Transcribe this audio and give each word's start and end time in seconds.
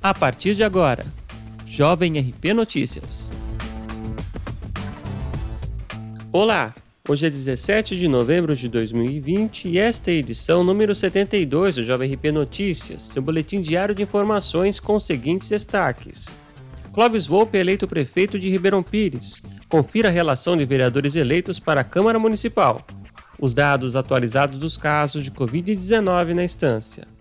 A 0.00 0.14
partir 0.14 0.54
de 0.54 0.62
agora, 0.62 1.04
Jovem 1.66 2.20
RP 2.20 2.54
Notícias. 2.54 3.28
Olá, 6.32 6.72
hoje 7.08 7.26
é 7.26 7.30
17 7.30 7.98
de 7.98 8.06
novembro 8.06 8.54
de 8.54 8.68
2020 8.68 9.66
e 9.66 9.76
esta 9.76 10.12
é 10.12 10.14
a 10.14 10.18
edição 10.18 10.62
número 10.62 10.94
72 10.94 11.74
do 11.74 11.84
Jovem 11.84 12.14
RP 12.14 12.26
Notícias, 12.26 13.02
seu 13.02 13.20
boletim 13.20 13.60
diário 13.60 13.92
de 13.92 14.04
informações 14.04 14.78
com 14.78 14.94
os 14.94 15.04
seguintes 15.04 15.48
destaques. 15.48 16.28
Clóvis 16.92 17.26
Volpe 17.26 17.58
é 17.58 17.60
eleito 17.60 17.88
prefeito 17.88 18.38
de 18.38 18.48
Ribeirão 18.48 18.84
Pires. 18.84 19.42
Confira 19.68 20.10
a 20.10 20.12
relação 20.12 20.56
de 20.56 20.64
vereadores 20.64 21.16
eleitos 21.16 21.58
para 21.58 21.80
a 21.80 21.84
Câmara 21.84 22.20
Municipal. 22.20 22.86
Os 23.36 23.52
dados 23.52 23.96
atualizados 23.96 24.60
dos 24.60 24.76
casos 24.76 25.24
de 25.24 25.32
Covid-19 25.32 26.34
na 26.34 26.44
instância. 26.44 27.17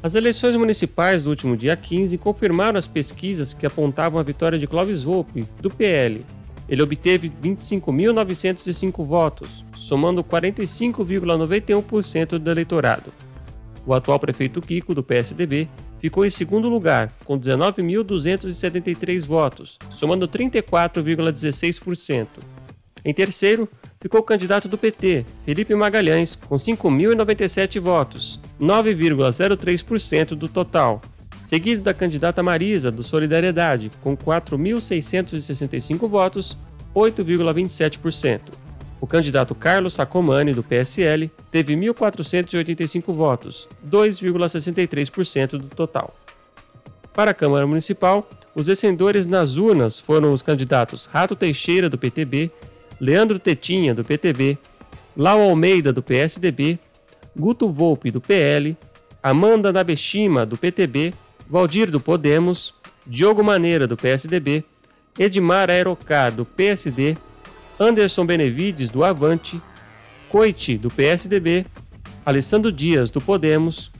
As 0.00 0.14
eleições 0.14 0.54
municipais 0.54 1.24
do 1.24 1.30
último 1.30 1.56
dia 1.56 1.76
15 1.76 2.16
confirmaram 2.18 2.78
as 2.78 2.86
pesquisas 2.86 3.52
que 3.52 3.66
apontavam 3.66 4.20
a 4.20 4.22
vitória 4.22 4.56
de 4.56 4.64
Clóvis 4.66 5.02
Volpe, 5.02 5.44
do 5.60 5.68
PL. 5.68 6.24
Ele 6.68 6.82
obteve 6.82 7.32
25.905 7.42 9.04
votos, 9.04 9.64
somando 9.76 10.22
45,91% 10.22 12.38
do 12.38 12.50
eleitorado. 12.50 13.12
O 13.84 13.92
atual 13.92 14.20
prefeito 14.20 14.60
Kiko, 14.60 14.94
do 14.94 15.02
PSDB, 15.02 15.68
ficou 15.98 16.24
em 16.24 16.30
segundo 16.30 16.68
lugar, 16.68 17.12
com 17.24 17.36
19.273 17.36 19.26
votos, 19.26 19.80
somando 19.90 20.28
34,16%. 20.28 22.28
Em 23.04 23.12
terceiro, 23.12 23.68
ficou 24.00 24.20
o 24.20 24.24
candidato 24.24 24.68
do 24.68 24.78
PT, 24.78 25.24
Felipe 25.44 25.74
Magalhães, 25.74 26.34
com 26.34 26.56
5.097 26.56 27.80
votos, 27.80 28.40
9,03% 28.60 30.28
do 30.34 30.48
total, 30.48 31.02
seguido 31.42 31.82
da 31.82 31.92
candidata 31.94 32.42
Marisa, 32.42 32.90
do 32.90 33.02
Solidariedade, 33.02 33.90
com 34.02 34.16
4.665 34.16 36.08
votos, 36.08 36.56
8,27%. 36.94 38.40
O 39.00 39.06
candidato 39.06 39.54
Carlos 39.54 39.94
Sacomani, 39.94 40.52
do 40.52 40.62
PSL, 40.62 41.30
teve 41.52 41.74
1.485 41.76 43.12
votos, 43.12 43.68
2,63% 43.88 45.50
do 45.50 45.68
total. 45.68 46.12
Para 47.14 47.30
a 47.30 47.34
Câmara 47.34 47.66
Municipal, 47.66 48.28
os 48.54 48.66
vencedores 48.66 49.24
nas 49.24 49.56
urnas 49.56 50.00
foram 50.00 50.32
os 50.32 50.42
candidatos 50.42 51.06
Rato 51.06 51.36
Teixeira, 51.36 51.88
do 51.88 51.96
PTB, 51.96 52.50
Leandro 53.00 53.38
Tetinha, 53.38 53.94
do 53.94 54.04
PTB, 54.04 54.58
Lau 55.16 55.40
Almeida, 55.40 55.92
do 55.92 56.02
PSDB, 56.02 56.78
Guto 57.36 57.70
Volpe, 57.70 58.10
do 58.10 58.20
PL, 58.20 58.76
Amanda 59.22 59.72
Nabeshima, 59.72 60.44
do 60.44 60.56
PTB, 60.56 61.14
Valdir, 61.48 61.90
do 61.90 62.00
Podemos, 62.00 62.74
Diogo 63.06 63.42
Maneira, 63.42 63.86
do 63.86 63.96
PSDB, 63.96 64.64
Edmar 65.18 65.70
Aerocar, 65.70 66.32
do 66.32 66.44
PSD, 66.44 67.16
Anderson 67.78 68.26
Benevides, 68.26 68.90
do 68.90 69.04
Avante, 69.04 69.60
Coiti, 70.28 70.76
do 70.76 70.90
PSDB, 70.90 71.66
Alessandro 72.24 72.70
Dias, 72.70 73.10
do 73.10 73.20
Podemos, 73.20 73.90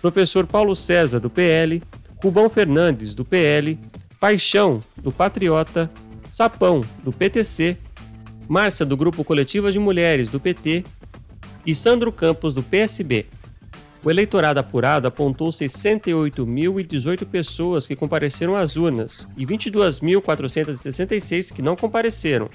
professor 0.00 0.46
Paulo 0.46 0.74
César, 0.74 1.20
do 1.20 1.28
PL, 1.28 1.82
Rubão 2.22 2.48
Fernandes, 2.48 3.14
do 3.14 3.24
PL, 3.24 3.78
Paixão, 4.18 4.82
do 4.96 5.12
Patriota, 5.12 5.90
Sapão, 6.30 6.82
do 7.02 7.12
PTC, 7.12 7.76
Márcia, 8.48 8.84
do 8.84 8.96
Grupo 8.96 9.24
Coletiva 9.24 9.72
de 9.72 9.78
Mulheres, 9.78 10.28
do 10.28 10.38
PT, 10.38 10.84
e 11.66 11.74
Sandro 11.74 12.12
Campos, 12.12 12.54
do 12.54 12.62
PSB. 12.62 13.26
O 14.04 14.10
eleitorado 14.10 14.60
apurado 14.60 15.08
apontou 15.08 15.48
68.018 15.48 17.24
pessoas 17.24 17.86
que 17.86 17.96
compareceram 17.96 18.54
às 18.54 18.76
urnas 18.76 19.26
e 19.34 19.46
22.466 19.46 21.50
que 21.50 21.62
não 21.62 21.74
compareceram. 21.74 22.50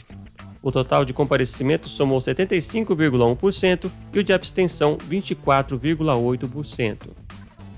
O 0.61 0.71
total 0.71 1.03
de 1.05 1.13
comparecimentos 1.13 1.91
somou 1.91 2.19
75,1% 2.19 3.89
e 4.13 4.19
o 4.19 4.23
de 4.23 4.31
abstenção 4.31 4.95
24,8%. 5.09 6.97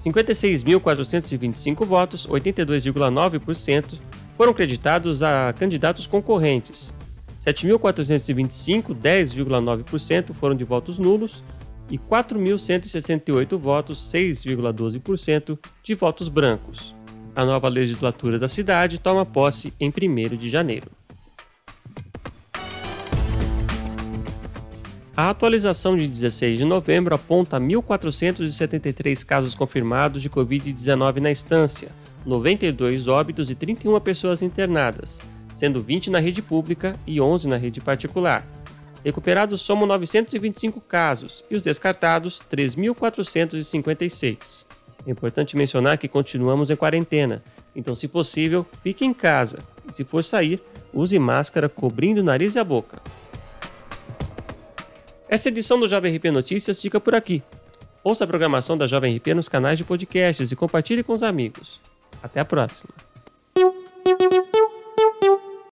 56.425 0.03 1.85
votos, 1.85 2.27
82,9%, 2.27 3.93
foram 4.35 4.53
creditados 4.53 5.21
a 5.21 5.53
candidatos 5.53 6.07
concorrentes, 6.07 6.91
7.425, 7.43 8.93
10,9% 8.93 10.31
foram 10.33 10.55
de 10.55 10.63
votos 10.63 10.99
nulos 10.99 11.43
e 11.89 11.97
4.168 11.97 13.57
votos, 13.57 13.99
6,12% 14.13 15.57
de 15.81 15.95
votos 15.95 16.29
brancos. 16.29 16.95
A 17.35 17.43
nova 17.43 17.67
legislatura 17.67 18.37
da 18.37 18.47
cidade 18.47 18.99
toma 18.99 19.25
posse 19.25 19.73
em 19.79 19.89
1 19.89 20.37
de 20.37 20.49
janeiro. 20.49 20.91
A 25.17 25.31
atualização 25.31 25.97
de 25.97 26.07
16 26.07 26.59
de 26.59 26.65
novembro 26.65 27.15
aponta 27.15 27.59
1.473 27.59 29.25
casos 29.25 29.55
confirmados 29.55 30.21
de 30.21 30.29
Covid-19 30.29 31.19
na 31.19 31.31
instância, 31.31 31.89
92 32.23 33.07
óbitos 33.07 33.49
e 33.49 33.55
31 33.55 33.99
pessoas 33.99 34.41
internadas, 34.41 35.19
sendo 35.53 35.81
20 35.81 36.09
na 36.09 36.19
rede 36.19 36.41
pública 36.41 36.99
e 37.05 37.21
11 37.21 37.47
na 37.47 37.57
rede 37.57 37.79
particular. 37.81 38.43
Recuperados 39.03 39.61
somam 39.61 39.87
925 39.87 40.79
casos 40.81 41.43
e 41.49 41.55
os 41.55 41.63
descartados 41.63 42.41
3.456. 42.51 44.65
É 45.07 45.11
importante 45.11 45.57
mencionar 45.57 45.97
que 45.97 46.07
continuamos 46.07 46.69
em 46.69 46.75
quarentena, 46.75 47.41
então, 47.75 47.95
se 47.95 48.07
possível, 48.07 48.65
fique 48.83 49.05
em 49.05 49.13
casa 49.13 49.59
e, 49.87 49.93
se 49.93 50.03
for 50.03 50.23
sair, 50.23 50.61
use 50.93 51.17
máscara 51.17 51.69
cobrindo 51.69 52.21
o 52.21 52.23
nariz 52.23 52.55
e 52.55 52.59
a 52.59 52.63
boca. 52.63 53.01
Essa 55.27 55.47
edição 55.47 55.79
do 55.79 55.87
Jovem 55.87 56.15
RP 56.15 56.25
Notícias 56.25 56.81
fica 56.81 56.99
por 56.99 57.15
aqui. 57.15 57.41
Ouça 58.03 58.25
a 58.25 58.27
programação 58.27 58.77
da 58.77 58.87
Jovem 58.87 59.15
RP 59.15 59.27
nos 59.27 59.47
canais 59.47 59.77
de 59.77 59.85
podcasts 59.85 60.51
e 60.51 60.55
compartilhe 60.55 61.03
com 61.03 61.13
os 61.13 61.23
amigos. 61.23 61.79
Até 62.21 62.41
a 62.41 62.45
próxima! 62.45 63.10